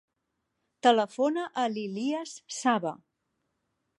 Telefona 0.87 1.43
a 1.63 1.67
l'Ilías 1.75 2.35
Sava. 2.61 2.97